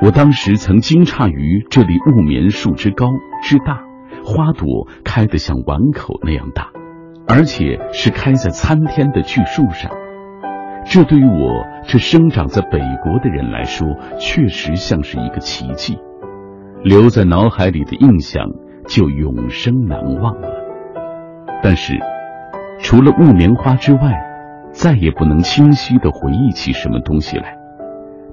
[0.00, 3.06] 我当时曾惊诧于这里木棉树之高
[3.42, 3.82] 之大，
[4.24, 6.70] 花朵开得像碗口那样大。
[7.28, 9.92] 而且是开在参天的巨树上，
[10.86, 13.86] 这对于我这生长在北国的人来说，
[14.18, 15.98] 确实像是一个奇迹。
[16.82, 18.48] 留在脑海里的印象
[18.86, 20.48] 就永生难忘了。
[21.62, 21.98] 但是，
[22.80, 24.20] 除了木棉花之外，
[24.72, 27.56] 再也不能清晰的回忆起什么东西来。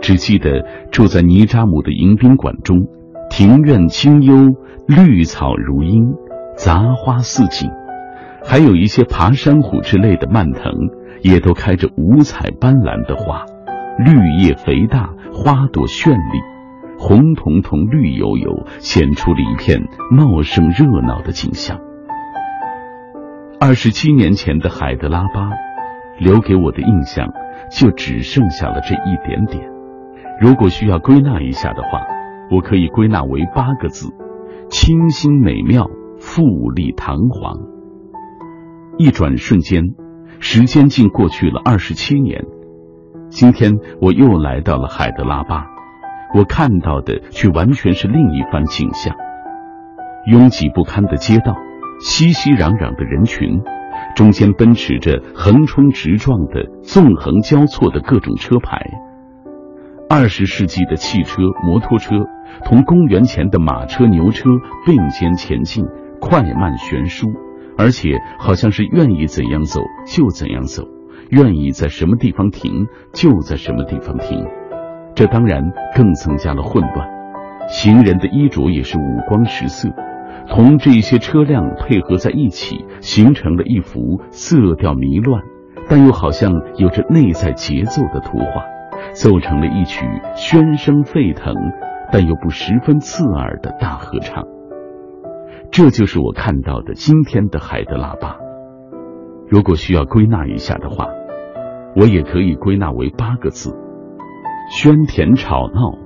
[0.02, 2.88] 只记得住在尼扎姆的迎宾馆中，
[3.30, 4.56] 庭院清幽，
[4.88, 6.16] 绿草如茵，
[6.56, 7.70] 杂花似锦。
[8.42, 10.72] 还有一些爬山虎之类的蔓藤，
[11.22, 13.44] 也都开着五彩斑斓的花，
[13.98, 16.40] 绿叶肥大，花朵绚丽，
[17.00, 19.82] 红彤彤，绿油油，显出了一片
[20.12, 21.80] 茂盛热闹的景象。
[23.58, 25.50] 二十七年前的海德拉巴，
[26.20, 27.32] 留给我的印象
[27.72, 29.64] 就只剩下了这一点点。
[30.42, 32.06] 如果需要归纳一下的话，
[32.52, 34.10] 我可以归纳为八个字：
[34.70, 37.60] 清新美妙，富丽堂皇。
[38.98, 39.96] 一转瞬间，
[40.42, 42.44] 时间竟过去了二十七年。
[43.30, 45.68] 今天我又来到了海德拉巴，
[46.36, 49.16] 我看到的却完全是另一番景象：
[50.28, 51.56] 拥挤不堪的街道，
[52.02, 53.62] 熙熙攘攘的人群，
[54.16, 58.80] 中间奔驰着横冲直撞的、纵横交错的各种车牌。
[60.10, 62.16] 二十世纪的汽车、摩托车
[62.64, 64.50] 同公元前的马车、牛车
[64.86, 65.86] 并肩前进，
[66.20, 67.28] 快慢悬殊。
[67.78, 70.84] 而且好像是愿意怎样走就怎样走，
[71.30, 74.46] 愿意在什么地方停就在什么地方停，
[75.20, 75.62] 这当然
[75.94, 77.06] 更增加了混乱。
[77.68, 79.90] 行人的衣着也是五光十色，
[80.48, 85.44] 同这些车辆配合在一起，形成了一幅色调迷乱，
[85.90, 88.64] 但又好像有着内在节奏的图画，
[89.12, 90.06] 奏成了一曲
[90.38, 91.54] 喧声沸腾，
[92.14, 94.46] 但又不十分刺耳的大合唱。
[95.70, 98.38] 这就是我看到的今天的海德拉巴。
[99.50, 101.08] 如果需要归纳一下的话，
[101.94, 103.76] 我也可以归纳为八个字：
[104.70, 105.98] 喧甜吵闹，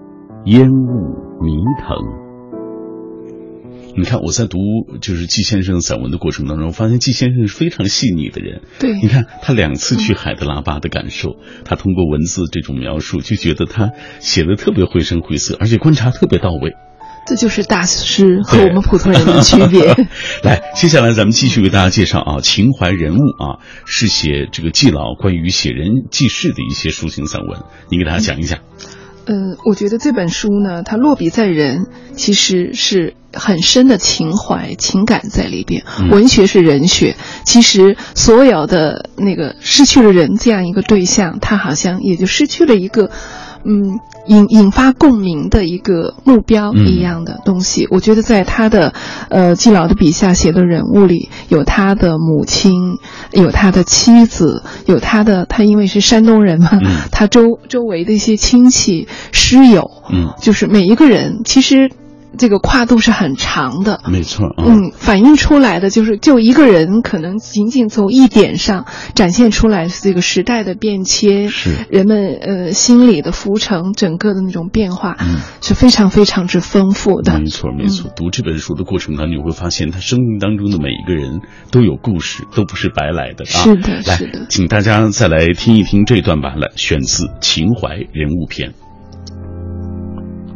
[0.46, 1.98] 烟雾迷腾。
[3.96, 4.58] 你看我在读
[5.02, 8.62] 就是季先生散文的过程当中，发现季先生是非常细腻的人。
[8.80, 11.36] 对，你看他两次去海德拉巴的感受，
[11.66, 13.92] 他通过文字这种描述，就觉得他
[14.22, 16.74] 写的特别绘声绘色，而且观察特别到位。
[17.26, 19.96] 这就是大师和我们普通人的区别。
[20.44, 28.60] 来，接下来咱们继续为大家介绍啊，情怀人物啊，是写这个季老关于写人记事的一些抒情散文，你给大家讲一讲。
[29.26, 35.86] 嗯，我觉得这本书呢，它落笔在人，其实是很深的情怀、情感在里边。
[36.12, 37.16] 文学是人学，
[37.46, 43.12] 其实所有的那个失去了人这样一个对象，他好像也就失去了一个。
[43.66, 48.94] 嗯，引引发共鸣的一个目标一样的东西，我觉得在他的
[49.30, 52.98] 呃季老的笔下写的人物里，有他的母亲，
[53.32, 56.80] 有他的妻子，有他的他因为是山东人嘛，
[57.12, 61.92] 他周周围的一些亲戚师友，嗯，就是每一个人其实。
[62.38, 64.48] 这个跨度是很长的，没错。
[64.58, 77.40] 嗯，反映出来的就是，就一个人可能仅仅从一点上展现出来是这个时代的变迁，是人们呃心理的浮沉，整个的那种变化，嗯，是非常非常之丰富的。
[77.40, 78.12] 没错，没错。
[78.16, 83.46] 读这本书的过程当中，你会发现他生命当中的每一个人都有故事，都不是白来的。
[83.46, 84.46] 是的，是的。
[84.50, 88.72] 请大家再来听一听这段吧，来，选自《情怀人物篇》，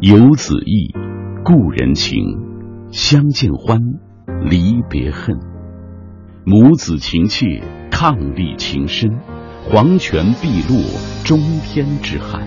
[0.00, 1.07] 游子意。
[1.50, 2.12] 故人情，
[2.90, 3.80] 相见欢，
[4.50, 5.34] 离别恨。
[6.44, 9.18] 母子情切，伉俪情深。
[9.64, 10.78] 黄泉碧落，
[11.24, 12.46] 中天之汉。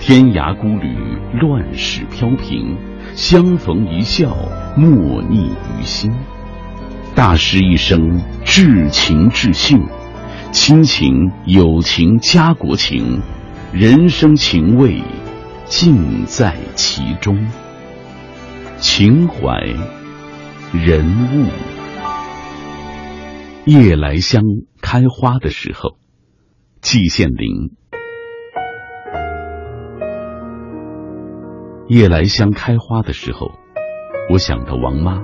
[0.00, 0.96] 天涯孤旅，
[1.42, 2.78] 乱世飘萍。
[3.14, 4.34] 相逢一笑，
[4.78, 6.10] 莫逆于心。
[7.14, 9.78] 大师一生，至情至性。
[10.52, 13.20] 亲情、友情、家国情，
[13.74, 15.02] 人生情味，
[15.66, 17.46] 尽在其中。
[18.78, 19.58] 情怀，
[20.72, 21.02] 人
[21.32, 21.48] 物。
[23.64, 24.42] 夜来香
[24.82, 25.96] 开花的时候，
[26.82, 27.72] 季羡林。
[31.88, 33.52] 夜来香开花的时候，
[34.30, 35.22] 我想到王妈。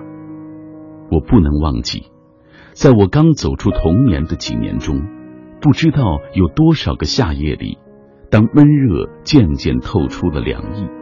[1.10, 2.06] 我不能忘记，
[2.72, 5.02] 在我刚走出童年的几年中，
[5.60, 7.76] 不知道有多少个夏夜里，
[8.30, 11.01] 当闷热渐渐透出了凉意。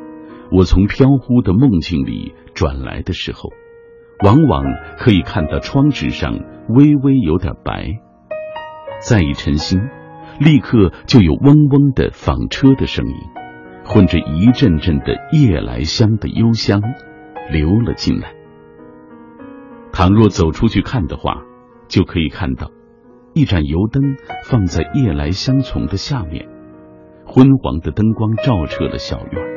[0.52, 3.50] 我从飘忽的梦境里转来的时候，
[4.24, 4.64] 往往
[4.98, 8.00] 可以看到窗纸上微微有点白。
[9.00, 9.80] 再一沉心，
[10.40, 13.14] 立刻就有嗡嗡的纺车的声音，
[13.84, 16.82] 混着一阵阵的夜来香的幽香，
[17.50, 18.34] 流了进来。
[19.92, 21.42] 倘若走出去看的话，
[21.88, 22.70] 就可以看到
[23.34, 26.48] 一盏油灯放在夜来香丛的下面，
[27.24, 29.49] 昏黄的灯光照彻了小院。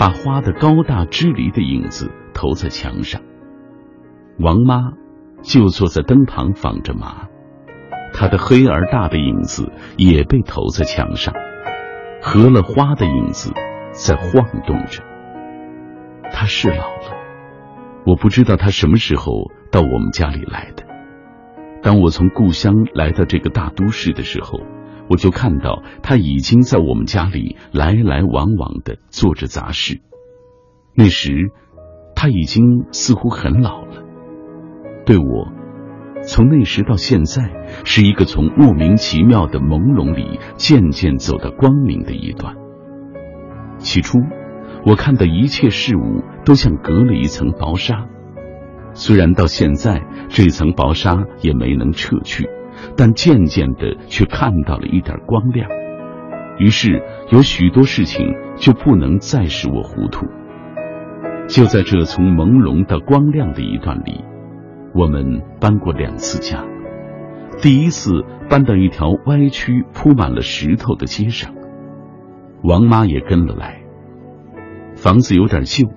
[0.00, 3.20] 把花的高大支离的影子投在墙上，
[4.38, 4.92] 王妈
[5.42, 7.28] 就坐在灯旁纺着麻，
[8.14, 11.34] 她的黑而大的影子也被投在墙上，
[12.22, 13.52] 合了花的影子
[13.92, 15.02] 在晃动着。
[16.32, 17.18] 她是老了，
[18.06, 20.84] 我不知道她什么时候到我们家里来的。
[21.82, 24.60] 当我从故乡来到这个大都市的时候。
[25.10, 30.00] 我就看到他已经在我们家里来来往往的做着杂事。
[30.94, 31.50] 那时，
[32.14, 34.04] 他已经似乎很老了。
[35.04, 35.48] 对我，
[36.22, 37.50] 从那时到现在，
[37.84, 42.54] 是一个从莫名其妙的朦胧里渐渐走到光明的一段。
[43.78, 44.18] 起初，
[44.86, 48.06] 我看到一切事物都像隔了一层薄纱，
[48.92, 52.48] 虽然到现在这层薄纱也没能撤去。
[52.96, 55.68] 但渐渐的，却看到了一点光亮，
[56.58, 60.26] 于是有许多事情就不能再使我糊涂。
[61.48, 64.24] 就在这从朦胧到光亮的一段里，
[64.94, 66.64] 我们搬过两次家。
[67.60, 71.52] 第一次搬到一条歪曲、铺满了石头的街上，
[72.62, 73.82] 王妈也跟了来。
[74.94, 75.88] 房子有点旧，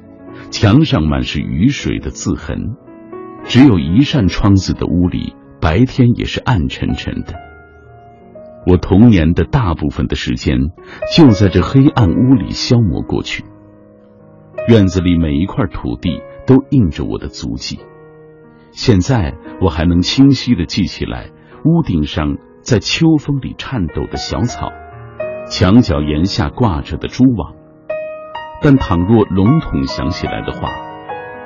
[0.49, 2.75] 墙上满是雨水的渍痕，
[3.43, 5.35] 只有一扇窗子的屋里。
[5.63, 7.35] 白天也是暗沉沉的。
[8.67, 10.57] 我童年的大部分的时间
[11.15, 13.45] 就在这黑暗屋里消磨过去。
[14.67, 17.79] 院子里每一块土地都印着我的足迹。
[18.71, 21.29] 现在我还能清晰的记起来，
[21.63, 24.69] 屋顶上在秋风里颤抖的小草，
[25.49, 27.55] 墙角檐下挂着的蛛网。
[28.61, 30.69] 但倘若笼统想起来的话，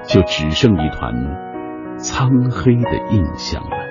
[0.08, 3.87] 就只剩一团苍黑的印象了。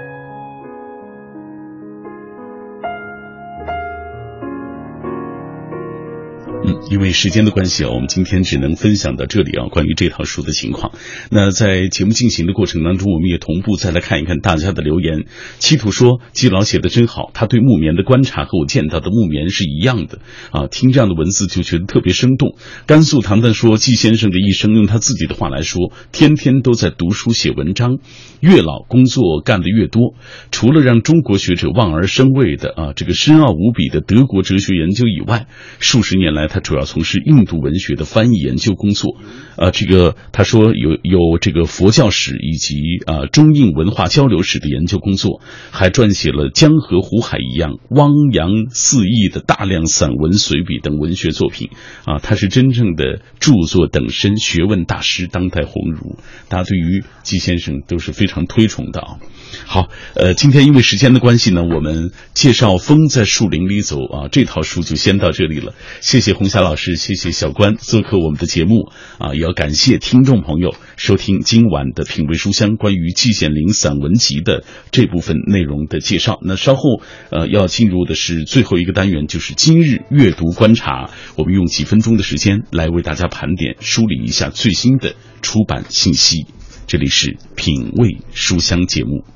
[6.88, 9.66] 因为时间的关系啊，我们今天只能分享到这里啊。
[9.66, 10.92] 关于这套书的情况，
[11.30, 15.24] 那在节目进行的过程当中，我们也同步再来看一看大家的留言。
[15.58, 20.20] 七土说：“季老写的真好，他对木棉的观察和我见到的木棉是一样的
[20.52, 22.56] 啊。”听这样的文字就觉得特别生动。
[22.86, 27.98] 甘肃唐丹说：“季先生的一生，用他自己的话来说，天天都在读书写文章，
[28.40, 30.14] 越老工作干得越多。
[30.52, 35.46] 除了让中国学者望而生畏的啊这个深奥无比的德国哲学研究以外，
[35.80, 39.16] 数十年来。”他主主要从事印度文学的翻译研究工作，
[39.56, 51.70] 呃，这个他说有有这个佛教史以及啊中印文化交流史的研究工作，还撰写了江河湖海一样汪洋四溢的大量散文随笔等文学作品，
[52.04, 56.18] 啊，他是真正的著作等身、学问大师、当代鸿儒，
[56.50, 59.16] 大家对于季先生都是非常推崇的啊。
[59.64, 65.74] 好，呃，今天因为时间的关系呢，我们介绍《风在树林里走》啊这套书就先到这里了。
[66.00, 76.38] 谢谢红霞老师，谢谢小关做客我们的节目啊，也要感谢听众朋友收听今晚的品味书香关于季羡林散文集的这部分内容的介绍。
[76.42, 81.10] 那稍后呃要进入的是最后一个单元，就是今日阅读观察。
[81.36, 86.46] 我们用几分钟的时间来为大家盘点梳理一下最新的出版信息。
[86.86, 89.35] 这里是品味书香节目。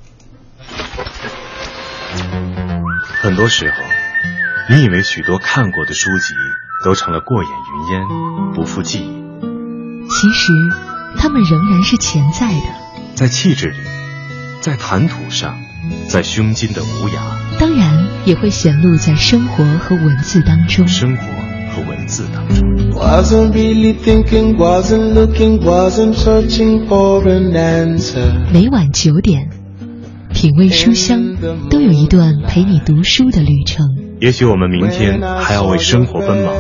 [3.23, 3.77] 很多时候，
[4.71, 6.35] 你以为许多看过的书籍
[6.85, 8.07] 都成了过眼云烟，
[8.55, 9.23] 不复记忆。
[10.09, 10.53] 其实，
[11.19, 12.67] 它们仍然是潜在的，
[13.15, 13.77] 在气质里，
[14.61, 15.59] 在谈吐上，
[16.09, 17.59] 在胸襟的无涯。
[17.59, 20.89] 当然，也会显露在生活和文字当中。
[20.89, 21.27] 生活
[21.75, 22.67] 和文字当中。
[28.53, 29.60] 每晚九点。
[30.33, 31.37] 品味书香，
[31.69, 33.87] 都有一段陪你读书的旅程。
[34.21, 36.55] 也许我们明天还要为生活奔忙，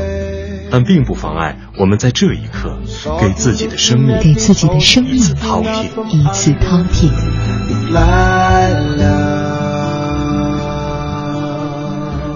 [0.71, 2.79] 但并不妨碍我们在这一刻
[3.21, 7.11] 给自己的生命，给自己的生命一次饕餮，一次饕餮。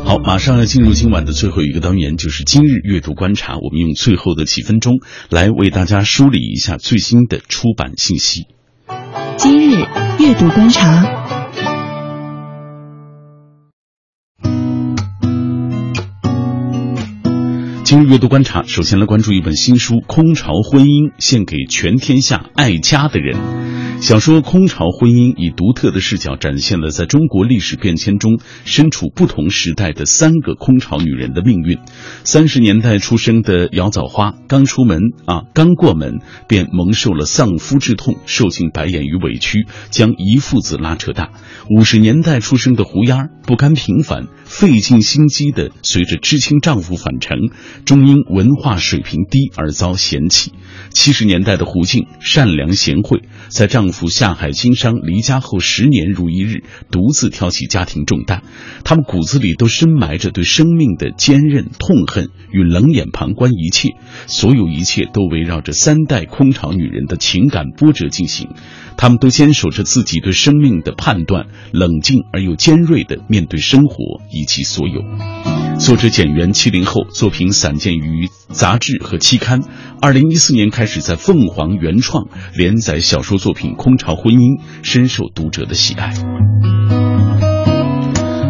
[0.05, 3.57] 好，马上要进入今晚的最后一个单元，就是今日阅读观察。
[3.57, 8.47] 我们用最后的几分钟来为大家梳理一下最新的出版信息。
[9.37, 9.85] 今日
[10.21, 11.24] 阅读观察。
[17.85, 23.37] 今日阅读观察，首先来关注一本新书《空巢婚姻》，献给全天下爱家的人。
[24.01, 31.79] 小说《空巢婚姻》以独特的视角展现了在中国历史变迁中身处不同时代的三个空巢女人的命运。
[32.25, 41.31] 三十年代出生的姚枣花，刚出门啊，刚过门便蒙受了丧夫之痛，受尽白眼与委屈，将一父子拉扯大。
[41.71, 47.39] 五十年代出生的胡丫，不甘平凡，费尽心机的随着知青丈夫返程，
[47.85, 50.53] 终因文化水平低而遭嫌弃。
[50.91, 58.43] 七十年代的胡静，善良贤惠，在丈夫下海经商离家后十年如一日，独自挑起家庭重担。
[58.85, 63.91] 他们骨子里都深埋着对生命的坚韧、痛恨与冷眼旁观一切，
[64.27, 68.51] 所有一切都围绕着三代空巢女人的情感波折进行。
[68.97, 75.03] 他们都坚守着自己对生命的判断，冷静而又尖锐地面对生活以及所有。
[75.81, 79.63] 作者简元七零后，作品散见于杂志和期刊。
[79.99, 86.13] 二零一四年开始在凤凰原创连载小说作品《空巢婚姻》，深受读者的喜爱。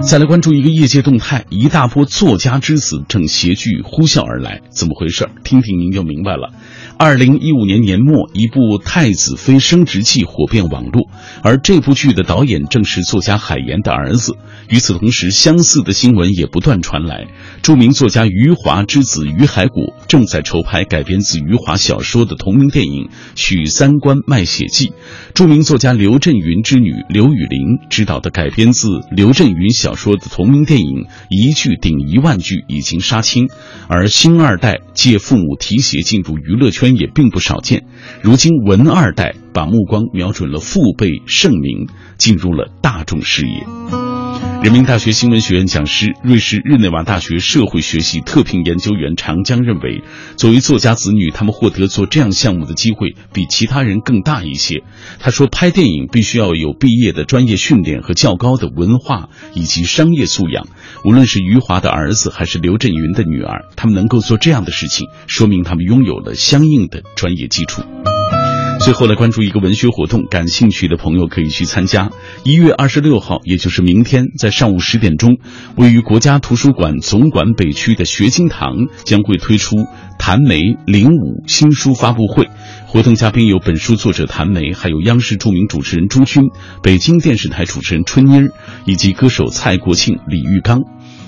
[0.02, 5.28] 再来关注一个业界动态，一大波作家之子正携剧呼啸而来，怎么回事？
[5.44, 6.50] 听听您就明白了。
[6.96, 11.10] 二零一五年年末，一部《太子妃升职记》火遍网络，
[11.42, 14.36] 而这部剧的导演正是作家海岩的儿子。
[14.68, 17.26] 与此同时，相似的新闻也不断传来。
[17.62, 24.86] 著名作家余华之子余海谷正在筹拍改编自余华小说的同名电影《许三观卖血记》。
[25.34, 33.48] 著名作家刘震云之女刘雨玲执导的改编自刘震云小说的同名电影《一句顶一万句》已经杀青，
[33.88, 37.84] 而星二代借父母提携进入娱乐圈也并不少见。
[38.22, 41.86] 如今文二代把目光瞄准了父辈盛名，
[42.18, 44.13] 进入了大众视野。
[44.64, 50.02] 人民大学新闻学院讲师、瑞士日内瓦大学社会学系特聘研究员长江认为，
[50.38, 54.82] 作为作家子女，他们获得做这样项目的机会比其他人更大一些。
[55.20, 60.66] 他说，拍电影必须要有毕业的专业训练和较高的文化以及商业素养。
[61.04, 67.82] 无论是余华的儿子还是刘震云的女儿，他们能够做这样的事情，说明他们拥有了相应的专业基础。
[68.80, 72.10] 最后来关注一个文学活动，感兴趣的朋友可以去参加。
[72.44, 75.38] 一月二十六号，也就是明天，在上午十点钟，
[75.76, 79.86] 位于国家图书馆总馆北区的学经堂将会推出
[80.18, 82.50] 谭梅零五新书发布会。
[82.86, 86.50] 活动嘉宾有本书作者谭梅，还有央视著名主持人朱军、
[86.82, 88.50] 北京电视台主持人春妮儿，
[88.84, 90.82] 以及歌手蔡国庆、李玉刚。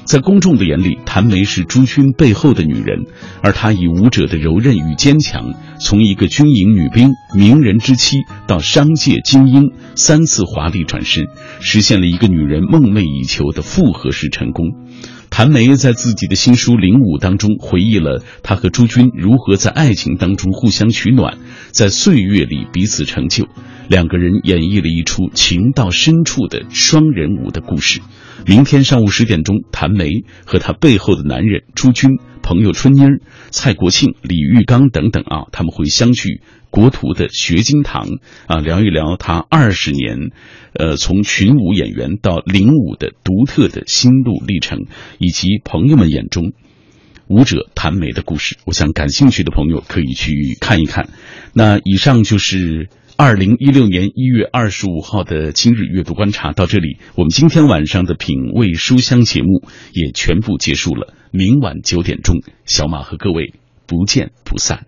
[0.07, 3.07] 在公众的眼里，谭梅是朱军背后的女人，
[3.43, 11.25] 而她以舞者的柔韧与坚强，从一个军营女兵、名人之妻到商界精英，三次华丽转身，
[11.61, 14.67] 实现了一个女人梦寐以求的复合式成功。
[15.29, 21.37] 谭梅在自己的新书《领舞》当中回忆了她和朱军如何在爱情当中互相取暖，
[21.73, 23.49] 在岁月里彼此成就，
[23.89, 28.01] 两个人演绎了一出情到深处的双人舞的故事。
[28.45, 30.11] 明天上午十点钟，谭梅
[30.45, 33.21] 和她背后的男人朱军、朋友春妮儿、
[33.51, 38.07] 蔡国庆、李玉刚等等啊，他们会相聚国图的学经堂
[38.47, 40.31] 啊，聊一聊他二十年，
[40.75, 44.87] 呃，从群舞演员到领舞的独特的心路历程，
[45.19, 46.53] 以及朋友们眼中
[47.29, 48.59] 舞者谭梅的故事。
[48.67, 51.09] 我想感兴趣的朋友可以去看一看。
[51.53, 52.89] 那以上就是。
[53.19, 59.63] 二零一六年一月二十五号的今日阅读观察到这里，我们今天晚上的品味书香节目
[59.93, 61.15] 也全部结束了。
[61.31, 63.55] 明晚九点钟，小马和各位
[63.87, 64.85] 不见不散。